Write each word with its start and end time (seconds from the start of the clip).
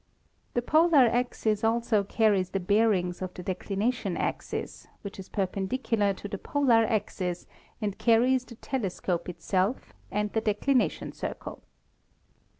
The 0.55 0.63
polar 0.63 1.05
axis 1.05 1.63
also 1.63 2.03
carries 2.03 2.49
the 2.49 2.59
bearings 2.59 3.21
of 3.21 3.35
the 3.35 3.43
declination 3.43 4.17
axis, 4.17 4.87
which 5.03 5.19
is 5.19 5.29
perpendicular 5.29 6.11
to 6.15 6.27
the 6.27 6.39
polar 6.39 6.83
axis 6.85 7.45
and 7.83 7.95
carries 7.99 8.43
the 8.43 8.55
telescope 8.55 9.29
itself 9.29 9.93
and 10.11 10.33
the 10.33 10.41
declination 10.41 11.11
circle. 11.13 11.61